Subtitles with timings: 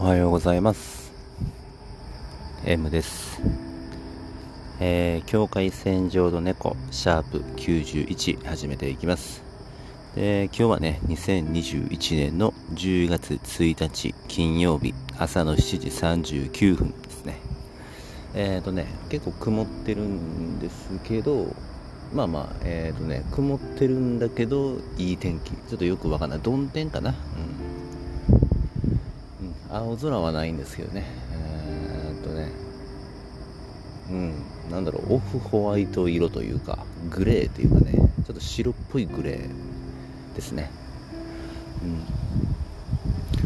[0.00, 1.12] おはようございます。
[2.64, 3.42] M です。
[4.78, 9.42] えー、境界線上の猫シャープ91始めていきます。
[10.14, 15.88] で今日はね2021年の10月1日金曜日朝の7時
[16.38, 17.40] 39分ですね。
[18.34, 21.56] えっ、ー、とね結構曇ってるんですけど
[22.14, 25.50] まあまあえっ、ー、とね曇ってるんだけどいい天気。
[25.54, 26.38] ちょっとよくわかんない。
[26.38, 27.16] 曇天かな？
[29.70, 31.04] 青空はないんですけどね。
[31.32, 32.50] えー、っとね。
[34.10, 34.34] うん。
[34.70, 35.14] なんだろう。
[35.14, 36.78] オフホワイト色というか
[37.10, 37.92] グレーというかね。
[38.26, 40.70] ちょっと白っぽいグレーですね。
[41.82, 42.04] うん。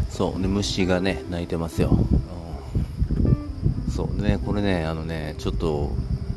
[0.09, 0.39] そう。
[0.39, 4.21] ね虫がね鳴いてますよ、うん、そう。
[4.21, 5.91] ねこれねあのねちょっと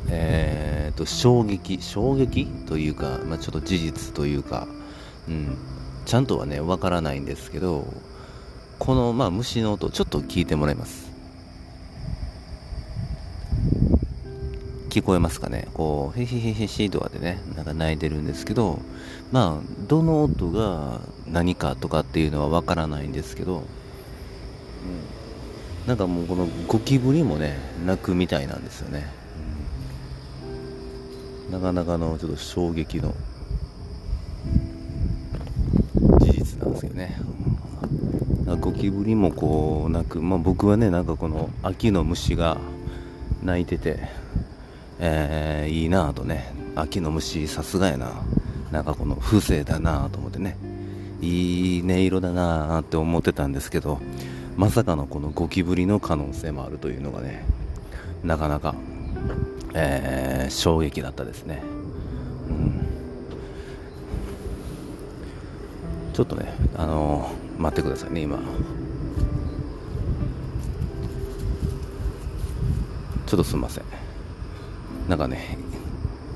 [0.09, 4.67] えー、っと衝撃衝撃というか、まあ、ちょっと事実というか。
[5.29, 5.57] うん。
[6.05, 7.85] ちゃんとはねわからないんですけど
[8.87, 11.11] この、まあ、虫の音ちょっと聞いてもらいます。
[14.89, 15.67] 聞こえますかね？
[15.73, 18.79] こうへへへへしとかでねなんか鳴いてるんですけど
[19.33, 23.65] まあどの音が何かとかっていうのはわからないんですけど、うん、
[25.85, 29.05] なんかもうこのゴキブリもね鳴くみたいなんですよね、
[31.45, 33.13] うん、なかなかのちょっと衝撃の
[36.21, 37.19] 事実なんですけどね
[38.77, 42.57] ゴキブリもこうなく、まあ、僕はねなんかこの秋の虫が
[43.41, 43.97] 鳴いてて、
[44.99, 48.11] えー、いいなぁとね秋の虫さすがやな
[48.71, 50.57] なんかこの風情だなと思ってね
[51.21, 53.99] いい音色だなって思ってたんですけど
[54.57, 57.45] まさかのこのゴキブリの可能性もあるというのがね
[58.23, 58.75] なかなか、
[59.73, 61.63] えー、衝撃だったですね、
[62.47, 62.87] うん、
[66.13, 68.39] ちょっとねあのー待ってくださいね今。
[73.25, 73.83] ちょっとすみません。
[75.09, 75.57] なんかね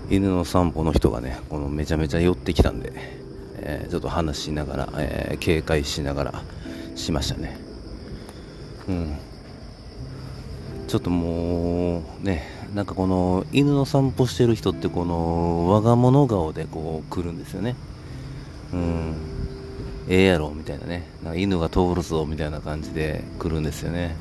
[0.09, 2.91] 犬の散歩の人がねこのめちゃめちゃ寄ってきたんで、
[3.57, 6.43] えー、ちょっと話しながら、えー、警戒しながら
[6.95, 7.57] しましたね。
[8.89, 9.17] うん。
[10.87, 17.75] ちょっともうねなんかこの犬の散歩してる人ってこの我が物顔でこう来るんですよね。
[18.73, 19.30] うん。
[20.11, 21.07] ええやろみたいなね。
[21.23, 24.17] なんか犬が通るぞみたいな感じで来るんですよね。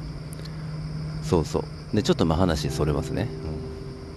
[1.24, 1.96] そうそう。
[1.96, 3.26] でちょっとまあ話それますね、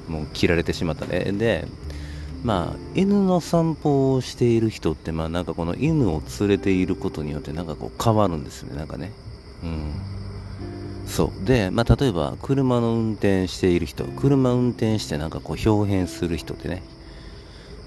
[0.07, 1.07] うん、もう切られてしまった。
[1.07, 1.67] ねで
[2.43, 8.75] まあ犬の散歩をしている人ってまあなんかこの犬を連れていることによってなんかこう変わるんですね。
[8.77, 9.11] なんかね。
[9.63, 9.93] うん。
[11.07, 11.45] そう。
[11.45, 16.83] で、まあ、例えば車の運転している人車運転してなんかこう表現する人ってね。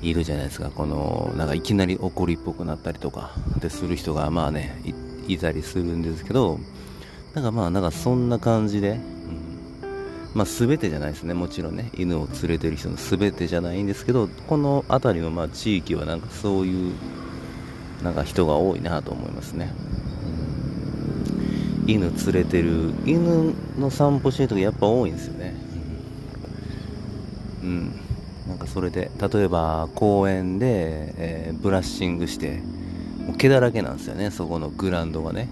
[0.02, 0.70] いるじゃないですか。
[0.70, 3.32] このなんかいきなり怒りっぽくなったりとか。
[3.60, 4.78] でする人がまあね
[5.26, 6.60] いたりするんですけど
[7.34, 9.00] なんかまあなんかそんな感じで、うん、
[10.34, 11.34] まあ全てじゃないですね。
[11.34, 11.90] もちろんね。
[11.96, 16.94] 犬を連れてる人の全てじゃないんですけどこの辺りのまあ地域はなんかそういう
[18.02, 19.72] なんか人が多いなと思いますね、
[21.82, 25.56] うん、犬連れてる犬の散歩してる人がやっぱ多いんですよね。
[27.62, 28.05] うん。
[28.48, 32.60] なんかそれで例えば公園で、えー、ブラッシングして
[33.18, 35.48] もう毛だらけなんですよねそこのグラウンドがね、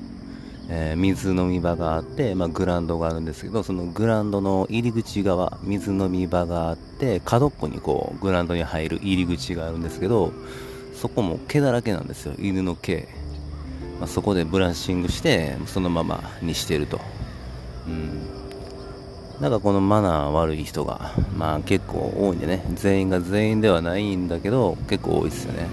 [0.69, 10.33] えー、水飲み場があって、まあ、グラウンドがあるんですけどそのグラウンドの入り口側水飲み場があって角っこにこうグラウンドに入る入り口があるんですけど
[10.95, 13.09] そこも毛だらけなんですよ犬の毛、
[13.99, 17.01] まあ、そこでブラッシングしてそのままにしてると、
[17.89, 18.44] うん。
[19.41, 25.69] なんかこのマナー悪い人が、まあ結構多いんでね、全員が全員ではないんだけど、結構多いですよね。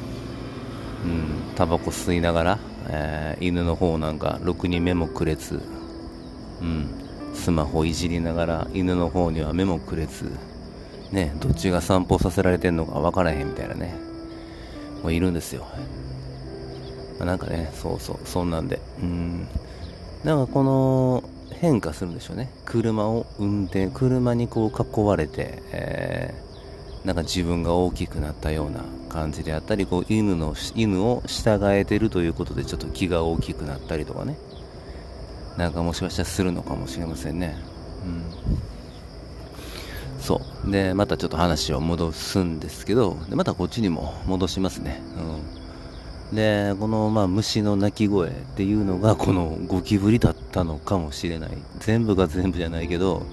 [1.04, 5.62] うん、タバコ吸いながら、えー、犬の方なんか、ろくに目もくれず、
[6.62, 6.90] うん、
[7.34, 10.32] スマホいじりながら、犬の方には目もくれず、
[11.12, 13.96] ね、どっちが散歩させられてんのか分からへんみたいなね、
[15.04, 15.66] もういるんですよ。
[17.20, 18.80] まあ、なんかね、そうそう、そんなんで。
[19.02, 19.48] うん。
[20.24, 21.24] なんかこの、
[21.54, 22.50] 変化するんでしょうね。
[22.66, 34.38] 車を運転車にこう囲われて、えー、なんか自分が大きくなったような感じであったりこう犬の犬を従えてるということでちょっと気が大きくなったりとかね。
[35.58, 37.58] なんかもしかしたらするのかもしれませんね。
[38.06, 38.24] うん。
[40.22, 40.72] そう。
[40.72, 45.02] でまたちょっと話を戻すんですけどでまたこっちにも戻しますね。
[45.18, 45.61] うん。
[46.32, 51.52] でこの、まあ、虫の鳴き声っていうのがこのゴキブリだったのかもしれない。
[51.80, 53.26] 全部が全部じゃないけど、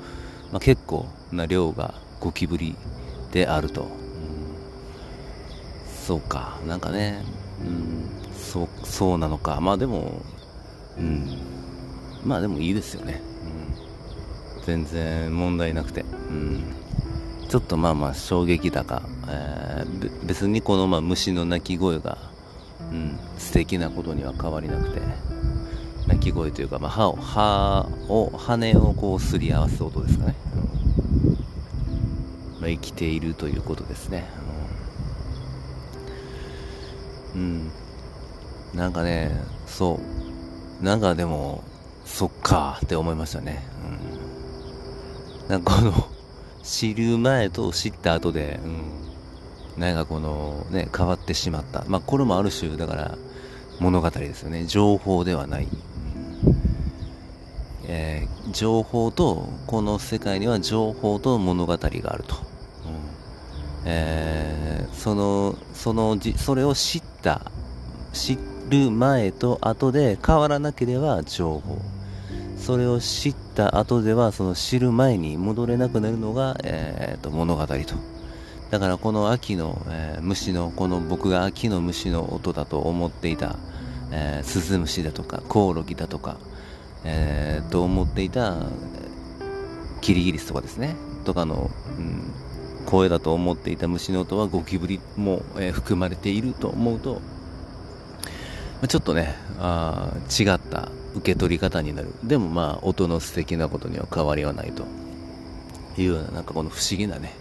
[0.51, 2.75] まあ、結構な量がゴキブリ
[3.33, 3.89] であると、うん、
[6.07, 6.59] そうか。
[6.67, 7.23] なんかね、
[7.61, 9.61] うん、そうそうなのか。
[9.61, 10.23] まあでも
[10.99, 11.39] うん。
[12.25, 13.23] まあでもいいですよね、
[14.59, 16.75] うん、全然問題なくて、うん、
[17.49, 22.19] ちょっとまあまあ衝撃だか、えー、別にこのまあ虫の鳴き声が、
[22.91, 25.01] うん、素敵なことには変わりなくて。
[26.09, 31.33] 鳴き声というか、まあ、歯を歯を羽をこうすり合わす音ですかね、うん。
[32.61, 34.25] まあ、生きているということですね、
[37.35, 37.71] うん、うん、
[38.75, 40.01] なんかねそ
[40.81, 40.85] う。
[40.85, 41.63] なんかでも
[42.07, 43.63] そっかって思いましたね。
[45.47, 45.51] うん。
[45.51, 45.93] なんかこの、
[46.63, 49.08] 知る前と知った後で、うん。
[49.79, 51.85] なんかこの、ね、変わってしまった。
[51.87, 53.19] まあ、これもある種、だから、
[53.79, 54.67] 物語ですよね。
[54.67, 55.65] 情報ではない。
[55.65, 56.57] うん
[57.85, 62.35] えー、情報と、この世界には情報と物語があると。
[62.35, 62.43] うん
[63.85, 67.51] えー、その、そのじ、それを知った、
[68.13, 68.37] 知
[68.69, 71.79] る前と後で変わらなければ情報。
[72.59, 77.75] それを知った後ではその知る前に戻れなくなるのが、えー、と物語と
[78.71, 83.57] だからこの秋の、えー、虫のこの僕が秋の虫の音だと思っていた、
[84.11, 86.39] えー、スズムシだとかコオロギだとか、
[87.05, 88.67] えー、と思っていた
[90.01, 90.97] キリギリスとかですね。
[91.25, 92.33] とかの、うん、
[92.87, 97.21] 声だと思っていた虫の音はゴキブリも、えー、含まれていると思うと
[98.87, 102.09] ちょっとねあ違った受け取り方になる。
[102.23, 104.85] でもまあ音の素敵なことには変わりはないと
[105.97, 107.35] いうようななんかこの不思議なね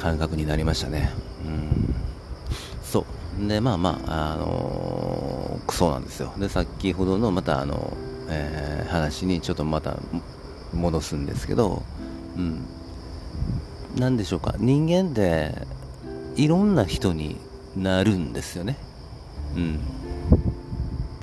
[0.00, 1.10] 感覚になりましたね。
[1.44, 1.94] うん。
[2.82, 3.06] そ
[3.38, 3.48] う。
[3.48, 6.32] でまあまああのー、そうなんですよ。
[6.38, 7.96] で先ほどのまたあの、
[8.28, 9.96] えー、話にちょっとまた
[10.72, 11.82] 戻すんですけど
[12.36, 12.66] うん。
[13.96, 14.54] 何でしょうか。
[14.58, 15.52] 人間って
[16.36, 17.36] いろんな人に
[17.76, 18.76] なるんですよね。
[19.56, 19.80] うん。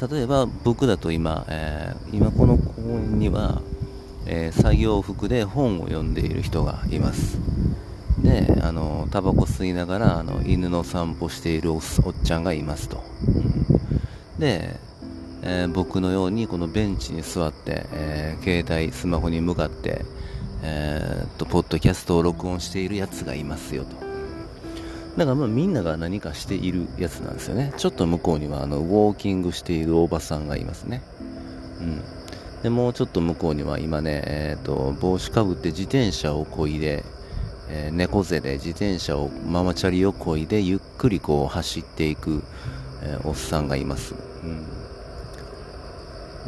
[0.09, 3.61] 例えば僕だと今、えー、今この公園には、
[4.27, 7.39] えー、作業服で本を読んでいる人がいます。
[8.27, 11.81] であのタバコ吸いながらあの犬の散歩しているおっ
[12.23, 14.75] ちゃんがいますと、うん、で、
[15.43, 20.03] えー、僕のようにこのベンチに座って、え携帯スマホに向かって、
[20.61, 24.07] えー、っとポッドキャストを録音しているやつがいますよと
[25.17, 27.73] だからまあみんなが何かしているやつなんですよね。
[27.75, 31.01] ちょっと向こうにはあのウォーキングしているおばさんがいますね。
[31.79, 32.03] うん。
[32.61, 37.03] で、もうちょっと向こうには今ね、えっ、と、帽子かぶって自転車をこいで、
[37.69, 42.43] えー、猫背で自転車を、ママチャリをこいで、ゆっくりこう走っていく、
[43.03, 44.15] えー、おっさんがいます。
[44.43, 44.67] うん。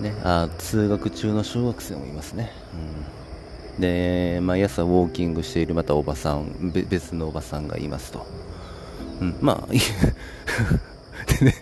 [0.04, 2.52] ね、あ通学中の小学生もいますね。
[3.78, 3.82] うん。
[3.82, 8.26] で、毎朝ウォーキングしているまたおばさん、別のおばさんがいますと。
[9.22, 9.72] うん、まあ、
[11.40, 11.56] でね、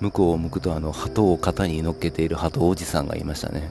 [0.00, 3.70] 向こうを向くと、あの、鳩を肩に乗っけている鳩おじさんがいましたね。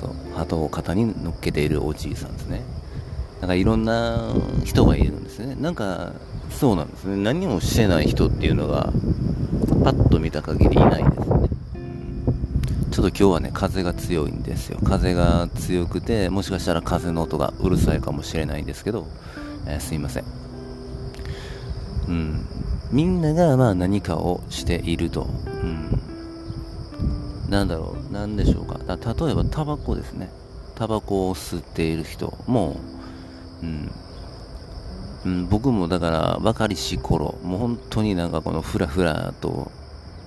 [0.00, 2.62] そう、鳩を肩に乗っけているおじいさんですね。
[3.40, 4.34] なんかいろんな
[4.64, 5.56] 人がいるんですね。
[5.58, 6.12] なんか、
[6.50, 7.16] そうなんですね。
[7.16, 8.92] 何もしてない人っていうのが、
[9.82, 11.48] パッと見た限りいないですね。
[12.90, 14.78] ちょっと今日はね、風が強いんですよ。
[14.84, 19.06] 風が強くて、もしかしたら風の音がうるさいかもしれないんですけど、
[19.66, 20.24] えー、すいません。
[22.08, 22.46] うん、
[22.90, 25.28] みんながまあ何かをしていると、
[25.62, 26.00] うん、
[27.48, 30.28] なんだろう、なんでしょうか、例えばタバコですね、
[30.74, 32.76] タバコを吸っている人も、
[33.62, 39.70] うん、僕もだから若りし頃、もう本当になんかこのふらふらと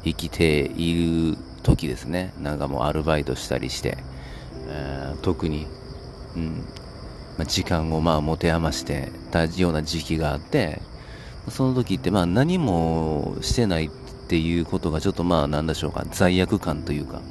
[0.04, 3.98] 生きている時ですね、なんかもうアルバイトしたりして、
[4.68, 5.68] えー、特に、
[6.36, 6.64] うん。
[7.36, 10.84] まあ、時間をまあ持て余してたような時期があって、
[11.50, 16.06] その時ってまあ何もしてないっていうことがちょっとまあなんでしょうか。
[16.12, 17.22] 罪悪感というか、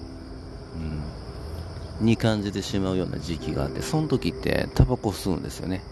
[2.00, 5.82] うん、に感じてしまうような時期があってその時ってタバコ吸うんですよね。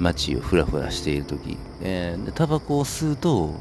[0.00, 3.54] 街をふらふらしている時、えー、タバコを吸うと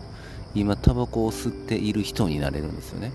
[0.56, 3.12] 今タバコを吸っている人になれるんですよね。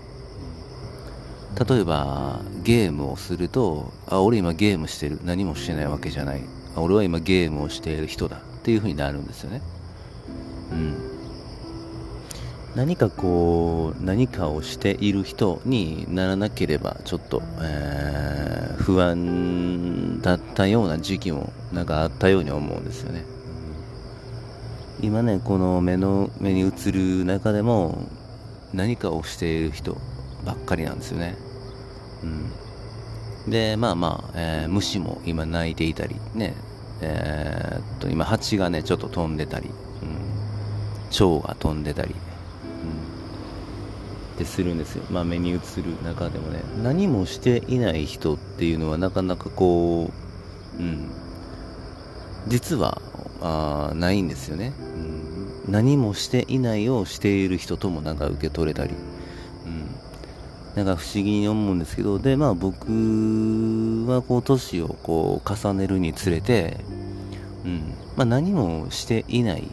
[1.67, 5.19] 例えばゲームをするとあ俺今ゲームしてる。
[5.23, 6.41] 何もしてないわけじゃない。
[6.75, 8.37] 俺は今ゲームをしている人だ。
[8.37, 9.61] っていう風になるんですよね。
[10.71, 11.08] うん、
[12.75, 23.25] 何かこう何かをしている人にならなければちょっと、えー、不安だったような時期もなんかあったように思うんですよね。
[25.01, 28.07] 今ねこの目の目に映る中でも
[28.73, 29.97] 何かをしている人
[30.45, 31.37] ばっかりなんですよね。
[32.23, 33.51] うん。
[33.51, 36.53] でまあまあ、えー、虫も今鳴いていたりね。
[37.01, 39.71] えー、っと今蜂がねちょっと飛んでたり、うん。
[41.09, 42.13] 蝶が飛んでたり、
[44.39, 45.59] ってするんですよ、まあ、目に映る
[46.05, 46.61] 中でもね。
[46.81, 50.09] 何もしていない人っていうのはなかなかこ
[50.79, 51.09] う、うん、
[52.47, 53.01] 実は
[53.41, 54.73] あないんですよね、
[55.65, 58.93] うん、何もしていないをしている人ともなんか受け取れたり、
[59.65, 59.89] うん、
[60.75, 62.17] なんか不思議に思うんですけど。
[62.17, 62.85] でまあ僕
[64.07, 66.77] はこう年をこう重ねるにつれて、
[67.65, 67.93] うん。
[68.15, 69.67] まあ、何もしていない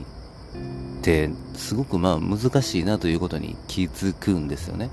[1.06, 4.90] ってすごくまあ難しいなということに気づくんですよね。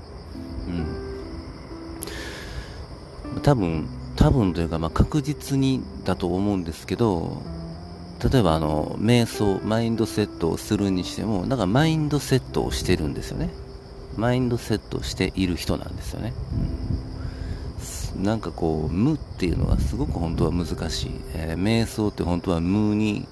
[3.34, 7.42] うん、多分多分というかまあ確実にだと思うんですけど
[8.22, 13.50] 例えばあの瞑想マインドセットをするにしてもなんかマインドセットをしてるんですよね。
[14.16, 16.32] マインドセットしている人なんですよね、
[18.16, 23.26] うん、なんかこう無っていうのがすごく本当は難しい、えー、瞑想って本当は無に、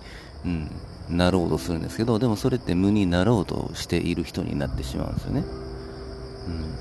[0.44, 0.68] うん、
[1.08, 5.44] なろうとするんですけどでもそれって無になろうとしている人になってしまうんですよね、
[6.48, 6.72] うん、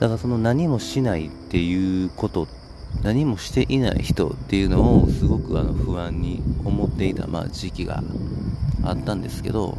[0.00, 2.46] だからその何もしないっていうこと
[3.02, 8.02] 何もしていない人っていうのをすごくあの不安に思っていた、まあ、時期が
[8.84, 9.76] あったんですけど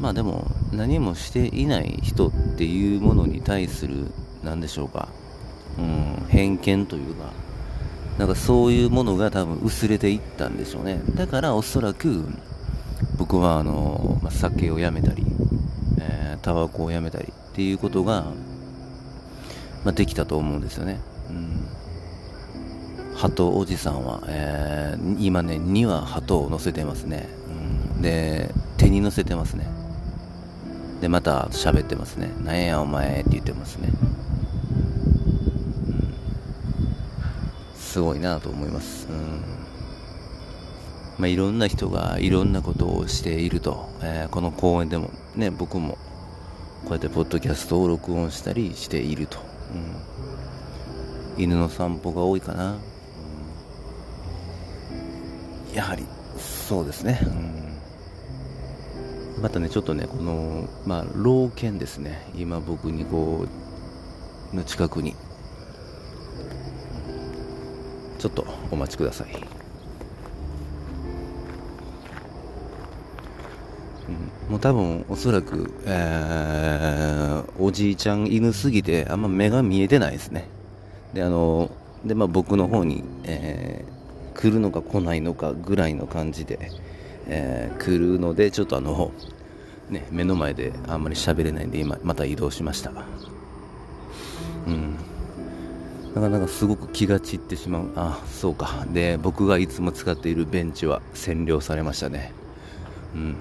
[0.00, 4.10] まあでも何もしていない人っていうものに対する
[4.42, 5.08] 何でしょうか、
[5.78, 7.30] うん、偏見というか
[8.18, 11.00] なんかそういうものが多分薄れていったんでしょうね。
[11.14, 12.26] だからおそらく
[13.16, 15.24] 僕はあの、まあ、酒をやめたり、
[16.00, 18.26] えー、タバコをやめたりっていうことが、
[19.84, 21.00] まあ、できたと思うんですよね、
[21.30, 21.66] うん。
[23.16, 27.28] 鳩おじさんは、えー、今ね2羽鳩を乗せてますね、
[27.94, 29.66] うん、で手に乗せてますね。
[31.00, 33.88] でまた喋ってますねなんやお前って言ってますね。
[37.92, 39.06] すごいなと思います。
[39.10, 39.42] うん
[41.18, 45.98] まあ、いろんな人がいろんなことをしていると、えー、この公園でもね、僕も
[46.84, 49.38] こうやってポッドキャストを録音したりしていると。
[51.36, 52.78] うん、犬の散歩が多いかな。
[55.70, 56.06] うん、やはり、
[56.38, 57.20] そうですね。
[59.36, 62.26] うん、またね、ちょっとね、この、まあ、老犬ですね。
[62.34, 63.44] 今僕にこ
[64.52, 65.14] う、の近くに
[68.22, 69.28] ちょっとお待ちください、
[74.48, 80.46] もう多分おそらく、えー、おじいちゃん犬すぎてあんま目が見えてないですね。
[81.12, 81.68] であの
[82.04, 86.70] で、まあ、僕の方に、えー、来るのか来ないのかぐらいの感じで、
[87.26, 89.10] えー、来るのでちょっとあの
[89.90, 92.92] ね、目の前であんまり喋れないんで今また移動しました。
[94.68, 94.96] うん。
[96.14, 97.90] なかなかすごく気が散ってしまう。
[97.96, 98.86] あそうか。
[98.92, 102.32] で僕がいつも使っているベンチは占領されましたね。
[103.14, 103.36] うん。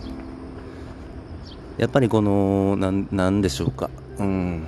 [1.78, 3.90] やっぱりこのなんでしょうか。
[4.20, 4.63] うん。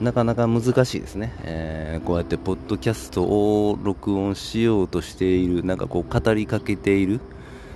[0.00, 7.20] なかなか難しいですね、えー、こうやってポッドキャストを録音しようとしているなんかこう語りかけている、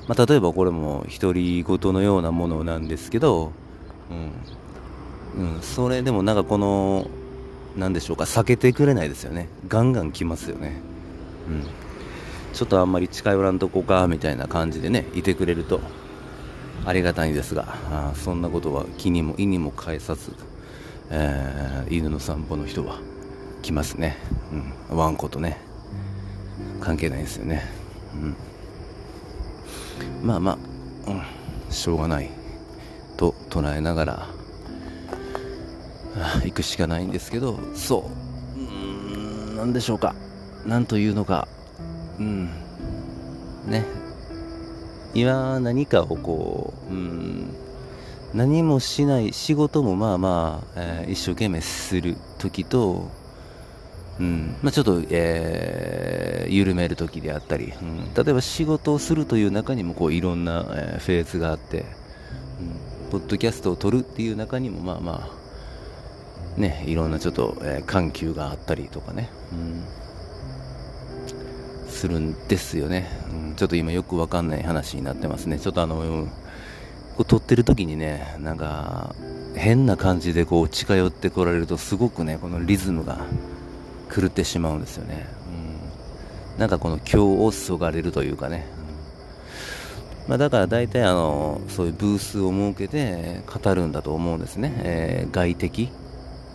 [0.07, 3.51] まあ、例えばこれも独り言のようなものなんですけど、
[5.37, 7.09] うん、うん、それでもなんかこの
[7.77, 9.49] 何でしょうか避けてくれないですよね。
[9.69, 10.81] ガンガン来ますよね。
[11.49, 11.65] うん。
[12.53, 15.81] ちょっとあんまり近寄らんとこかみたいな感じでねいてくれると
[16.85, 20.35] ありがたいんですがあそんなことは気にも意にも介さず、
[21.11, 22.99] えー、犬の散歩の人は
[23.63, 24.19] 来ますね、
[24.91, 25.59] うん、ワンコとね
[26.83, 27.63] 関係ないですよね、
[30.21, 30.59] うん、まあま
[31.07, 32.43] あ、うん、しょうがない。
[33.17, 34.27] と捉えながら
[36.45, 38.11] 行くしかないんですけどそ
[38.57, 38.61] う。
[38.61, 40.15] うん何でしょうか。
[40.67, 41.49] 何というのか。
[42.19, 42.47] うん。
[43.67, 43.85] ね。
[45.15, 47.55] 今何かをこううん。
[48.35, 53.11] 何もしない仕事もまあまあ、えー、一生懸命する時と、
[54.19, 54.57] うん。
[54.63, 61.85] まあ、ちょっと、えー、緩める時であったり、うん、例えば仕事をするという中にもこういろんな、えー、フェーズがあって、
[62.61, 65.42] うん、ポッドキャストを撮るっていう中にもまあまあ
[66.57, 69.85] ね、いろんなちょっと、えー、緩急があったりとかね、うん、
[71.89, 75.59] するんですよね、うん、ちょっと今よくわかんない話になってますね。
[75.59, 76.33] ちょっとあの、うん、こ
[77.21, 79.15] う撮ってる時にね、なんか、
[79.55, 83.19] 変な感じでこう近寄ってこられるとすごくね、このリズムが
[84.15, 85.27] 狂ってしまうんですよね。
[86.55, 88.67] うん、なんかこの今をそがれるというかね、
[90.29, 95.91] まあ、だから大体あのそういうブースを設けて語るんだと思うんですね、えー、外的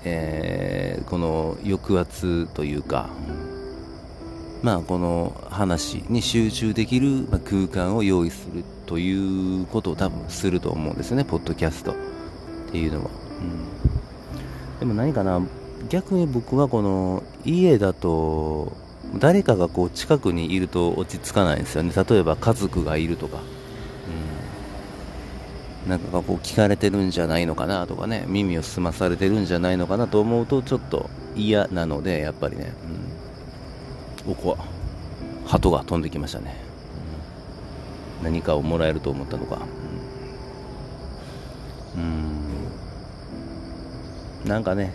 [0.04, 3.10] えー、この抑圧というか、
[4.62, 11.92] まあ、この話に集中できる空間を用意するということを多分すると思うんですよね、ポッドキャスト。
[11.92, 11.96] っ
[12.72, 13.10] ていうのは。
[14.76, 15.42] うん、でも何かな
[15.90, 18.76] 逆に僕はこの家だと
[19.16, 21.92] 誰かがこう近くにいると落ち着かないんですよね。
[21.96, 23.40] 例えば家族がいるとか、
[25.88, 32.74] なんかこう聞かれてるんじゃないのかなとかね耳を澄まされてるんじゃないのかなと思うとちょっと嫌なのでやっぱりね、
[34.26, 34.58] うん、おこは
[35.46, 36.56] 鳩が飛んできましたね、
[38.22, 39.62] 何かをもらえると思ったのか。
[41.96, 42.48] うん。
[44.46, 44.94] なんかね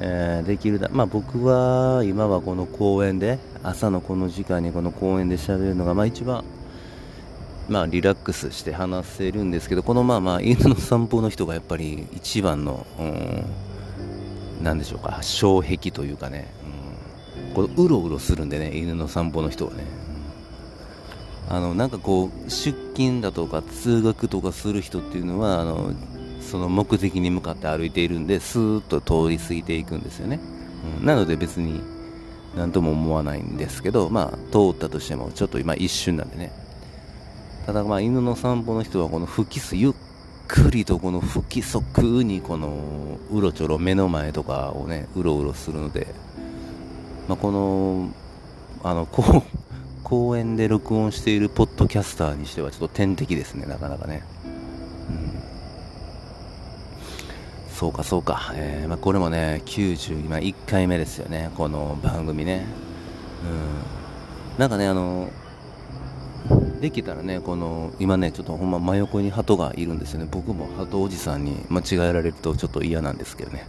[0.00, 6.44] えー、できるだ、まあ、僕は今はこの公園で朝のこの時間にこの公園で喋るのが、まあ、一番、
[7.68, 16.48] まあ、リラックスして話せるんですけどこのまあまあ 犬の散歩の人がやっぱり一番の、うん、なでしょうか障壁というかね、
[17.46, 19.84] うん、こううろうろするんでね犬の散歩の人はね、
[21.50, 25.92] あのなんかこう出勤だとか通学とかする人っていうのはあの
[26.40, 30.40] その目的に向かって歩いているんでスーッと通り過ぎていくんですよね、
[31.00, 31.82] うん、なので別に
[32.56, 36.67] 何とも思わないんですけどまあ通ったとしてもちょっと今一瞬なんでね。
[37.68, 39.92] ただまあ犬の散歩の人はこの不規則ゆっ
[40.48, 46.06] くりとこの不規則にこのうろちょろ目の前とかをねうろうろするので、
[47.28, 48.08] まあ、この
[48.82, 49.06] あの
[50.02, 54.22] 公園で録音しているポッドキャスターにしてはちょっと天敵ですねなかなかね。
[55.10, 55.42] うん。
[57.74, 62.64] そうかそうか、えーまあ、これもね90今1回目ですよねこの番組ね。
[63.44, 64.58] うん。
[64.58, 65.28] なんかねあの
[66.80, 70.28] できたらねこの今ねちょっとほんま真横に鳩がいるんですよね。
[70.30, 73.66] 僕も鳩おじさんに間違えられるとちょっと嫌なんですけどね。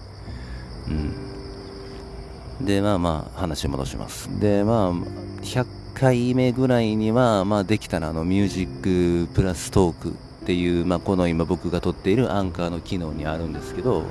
[2.60, 2.66] うん。
[2.66, 4.30] でまあまあ話戻します。
[4.40, 4.94] でまあ
[5.42, 14.04] 100回目ぐらいにはまあできたらあのミュージックプラストークっていう、まあ、この今僕が撮っているアンカーの機能にあるんですけど、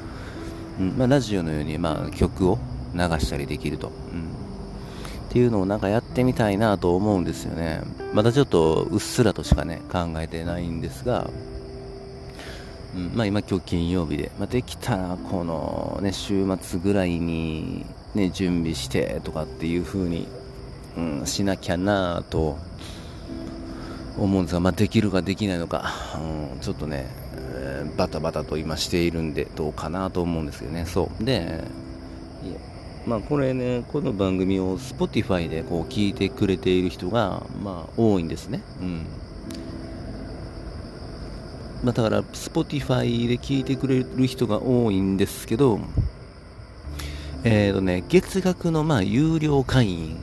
[0.79, 2.59] うんまあ、ラジオのように、まあ、曲を
[2.95, 4.38] 流したりできると、うん、
[5.29, 7.83] っていうのをなんかやってみたいなと思うんですよね。
[8.15, 11.29] まだちょっとうっすらとしかね考えてないんですが、
[12.97, 20.27] うんまあ、今今日金曜日で、まあ、できたらこの、ね、週末ぐらいに、ね、準備してとかっていう風に、
[20.97, 22.57] うん、しなきゃなと
[24.17, 25.93] 思うんですが、まあ、できるかできないのか、
[26.55, 27.07] うん、ちょっとね、
[27.55, 30.87] えー、バタバタと今しているんでどうかなと思うんですけどね。
[30.87, 31.25] そう。
[31.25, 31.65] で
[33.07, 38.63] まあこれねこの番組を Spotify でこう聞いてくれている人がまあ多いんですね。
[38.81, 39.07] うん。
[41.83, 45.79] まあ、だから Spotify で聞いてくれる人が多いんですけど
[47.45, 50.21] えっ、ー、とね月額のまあ有料会員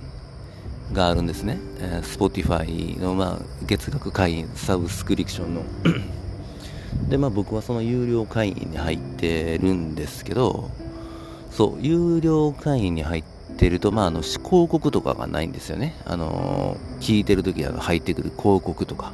[0.91, 5.61] があるんですね、えー、Spotify の、まあ、月額会員サブスクリプションの。
[7.09, 10.71] でまあ僕はその有料会員に入ってるんですけど
[11.55, 13.23] そう有料会員に入っ
[13.57, 19.13] てると、まあ、あの広告とかがないんですよねあの、聞いてる時に入ってくる広告とか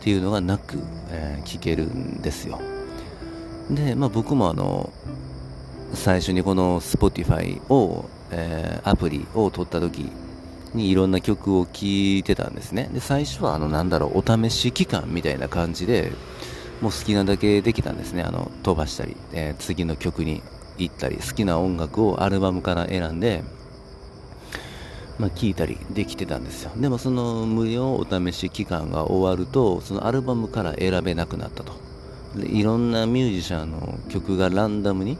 [0.00, 0.78] っていうのがなく、
[1.10, 2.60] えー、聞けるんですよ
[3.68, 4.92] で、まあ、僕もあの
[5.92, 10.08] 最初にこの Spotify を、えー、アプリを取った時
[10.72, 12.90] にいろんな曲を聴いてたんですね。
[12.92, 16.12] で、最初はあの、なんだろう、お試し期間みたいな感じで、
[16.82, 18.22] もう好きなだけできたんですね。
[18.22, 20.42] あの、飛ばしたり、えー、次の曲に
[20.78, 23.42] 行ったり、好きな音楽をアルバムから選んで、
[25.18, 26.72] まあ、聞いたりできてたんですよ。
[26.76, 31.72] でもその無料お試し期間が終わると、そのアルバムから選べなくなったと。
[32.36, 35.16] でいろんなミュージシャンの曲がランダムに、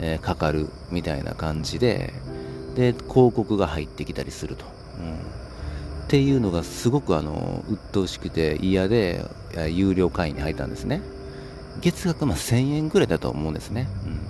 [0.00, 2.12] えー、かかるみたいな感じで、
[2.74, 4.64] で、広告が入ってきたりすると。
[4.98, 9.24] うん、っていうのがすごくあの鬱陶しくて嫌で
[9.70, 11.00] 有料会員に入ったんですね
[11.80, 14.20] 月額ま1000円ぐらいだと思うんですね、うん、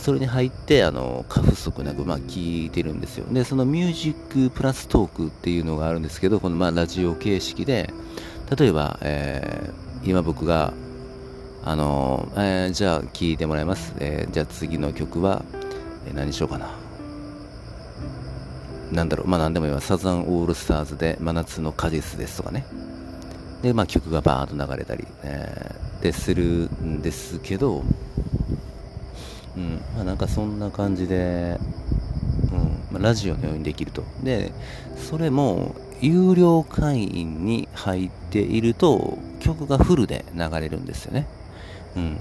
[0.00, 3.26] それに入ってあの過不足なくまあ聞いてるんですよ。
[3.32, 7.90] でそのミュージックプラストークっていうのがあるんですけどこのまあラジオ形式で
[8.54, 10.72] 例えば、えー、今僕が
[11.64, 15.44] あのえー、じゃあ聞いてもらいます、えー、じゃあ次の曲は、
[16.06, 16.70] えー、何しようかな。
[18.92, 22.64] なんだろう、まあ何でもいいわ、サザンオールスターズで真夏の果実ですとかね。
[23.62, 27.84] で、まあ曲がバーッと流れたり、えー、でするんですけど、
[29.58, 31.58] うん、まあなんかそんな感じで、
[32.52, 34.04] うんまあ、ラジオのようにできると。
[34.22, 34.52] で、
[34.96, 41.26] それも有料会員に入っていると曲がフルで流れるんですよね。
[41.96, 42.20] うん。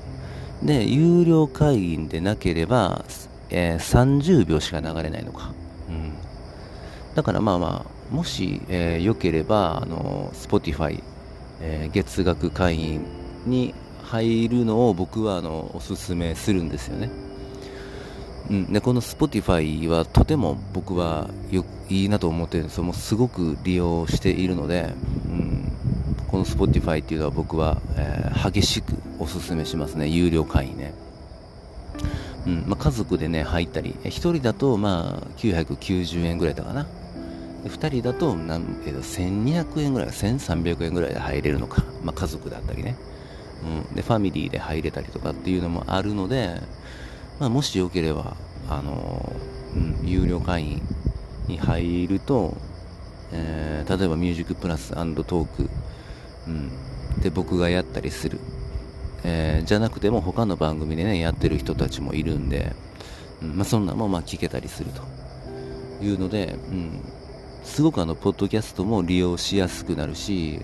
[0.63, 3.05] で、有料会員でなければ、
[3.51, 5.53] えー、30秒しか流れないのか。
[5.89, 6.13] うん。
[7.13, 11.03] だからまあまあ、もし、えー、良ければ、あの、Spotify、
[11.61, 13.05] えー、月額会員
[13.45, 13.75] に
[14.07, 17.09] 入るのを僕はあのおすすめするんですよね。
[18.49, 22.83] うん、でこの Spotify はとても僕はよいいなと思ってるんですよ。
[22.83, 24.93] もうすごく利用しているので、
[25.27, 25.71] うん、
[26.27, 30.07] この Spotify っていうのは僕は、えー、激しくおすすめしますね。
[30.07, 30.93] 有料会員ね。
[32.45, 36.87] うんまあ、家族でね、入ったり、1人だとまあ990円ぐらいだかな。
[37.65, 41.83] 2人だと何、えー、1200円ぐらい、1300円ぐらいで入れるのか。
[42.03, 42.95] まあ、家族だったりね。
[43.89, 46.61] うん、で、ファミリーで入れたりとかっていうのもあるので、
[47.39, 48.35] まあ、もしよければ、
[48.69, 49.33] あの、
[49.75, 50.81] うん、有料会員
[51.47, 52.55] に入ると、
[53.31, 55.69] えー、例えばミュージックプラストーク、
[56.47, 58.39] うん、で僕がやったりする、
[59.23, 62.73] えー、じゃなくても他の番組でねやってる人たちもいるんで、
[63.41, 65.17] うんまあ、そんなもまあ聞けたりすると。
[66.01, 67.01] いうので、うん、
[67.63, 70.61] すごくあのポッドキャストも利用しやすくなるし、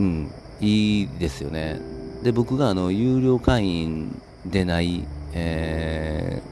[0.00, 1.80] うん、いいですよね。
[2.22, 6.42] で僕があの有料会員でないえ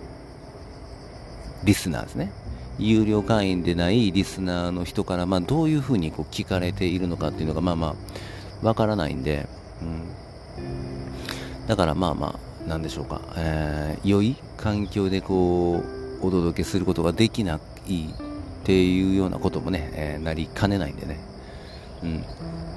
[1.62, 2.32] ー、リスナーですね。
[2.78, 7.94] 有料会員でないリスナーの人から、まあ、どういうふうにこう聞かれているのかっていうのが、まあま
[8.62, 9.46] あ、わからないんで、
[9.82, 11.66] うん。
[11.66, 15.82] だからまあまあ、なんでしょうか、えー、良い環境でこ
[16.22, 17.60] う、お届けすることができないっ
[18.64, 21.18] ていうようなこともね、えー、なりかねないんでね。
[22.02, 22.24] うん。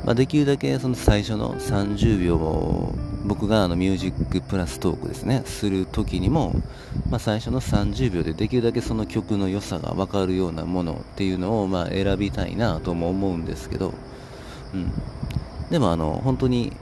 [0.05, 2.93] まあ、できるだけその最初の30秒を
[3.25, 5.43] 僕があのミュージックプラストークですね。
[5.45, 6.53] する時にも、
[7.09, 13.93] まあ、最初の30秒でできるだけその曲の良さが分かるようなものっていうのをまあ選びたいなとも思うんですけど、
[14.73, 14.91] うん、
[15.69, 16.73] でもあの本当に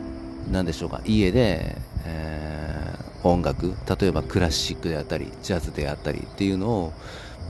[0.51, 1.01] 何でしょうか。
[1.05, 1.75] 家で、
[2.05, 6.93] えー、音楽例えばクラシックであったりジャズであったりっていうのを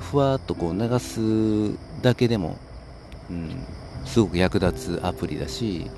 [0.01, 2.57] ふわっとこう流すだけでも、
[3.29, 3.63] うん、
[4.05, 5.89] すごく役立つアプリだし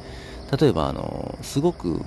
[0.59, 2.01] 例えばあのすごく、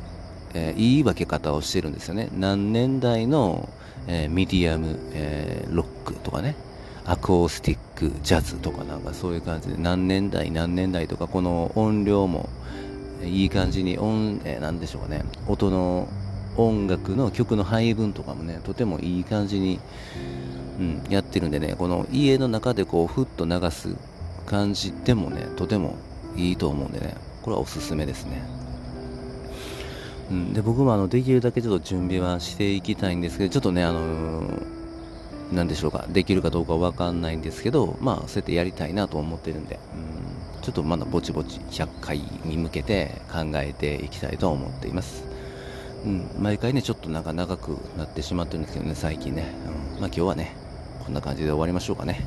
[0.54, 2.28] えー、いい分け方をしてるんですよね。
[2.36, 3.68] 何年代の、
[4.06, 6.54] えー、ミディアム、えー、ロックとかね。
[7.08, 12.48] アコースティックジャズとかなんかそういう感じで何年代何年代とかこの音量も
[13.24, 15.24] いい感じに音、えー、なんでしょうかね。
[15.46, 16.08] 音の
[16.56, 19.78] 音楽の曲の配分とかもねとてもいい感じに、
[20.78, 23.94] うん、やってるんでねこの家の中でこうふっと流す
[24.46, 25.96] 感じでもね、とても
[26.36, 28.42] いいと思うんでね、これはおすすめですね。
[30.30, 45.24] うん、で僕もあのできるだけちょっと準備はしていきたいんですけど、ちょっとね、あのー、なんでしょうか、できるかどうかわかんないんですけど、まあ、そうやってやりたいなと思ってるんで、うん、ちょっとまだぼちぼち100回に向けて考えていきたいと思っています。
[46.04, 49.54] うん、毎回ね、ちょっとなんか長くなってしまってるんですけどね、最近ね。
[49.96, 50.56] うん、まあ今日はね、
[51.04, 52.26] こんな感じで終わりましょうかね。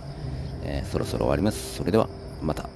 [0.64, 1.76] えー、そろそろ終わります。
[1.76, 2.10] それでは、
[2.42, 2.70] また。